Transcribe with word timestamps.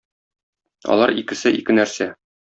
Алар 0.95 1.13
икесе 1.23 1.51
ике 1.59 1.77
нәрсә. 1.81 2.09